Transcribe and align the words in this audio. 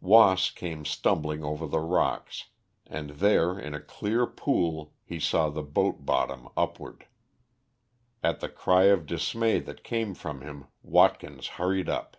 Wass 0.00 0.52
came 0.52 0.84
stumbling 0.84 1.42
over 1.42 1.66
the 1.66 1.80
rocks, 1.80 2.44
and 2.86 3.10
there 3.10 3.58
in 3.58 3.74
a 3.74 3.80
clear 3.80 4.28
pool 4.28 4.94
he 5.04 5.18
saw 5.18 5.48
the 5.48 5.64
boat 5.64 6.06
bottom 6.06 6.48
upward. 6.56 7.06
At 8.22 8.38
the 8.38 8.48
cry 8.48 8.84
of 8.84 9.06
dismay 9.06 9.58
that 9.58 9.82
came 9.82 10.14
from 10.14 10.40
him, 10.42 10.66
Watkins 10.84 11.48
hurried 11.58 11.88
up. 11.88 12.16